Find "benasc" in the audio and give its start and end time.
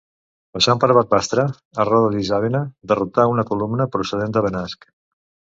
4.49-4.91